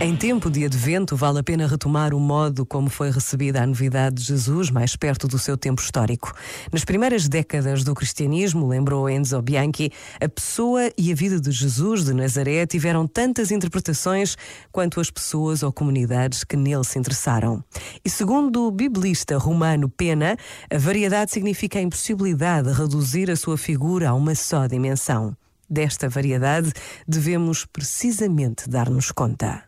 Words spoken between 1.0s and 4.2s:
vale a pena retomar o modo como foi recebida a novidade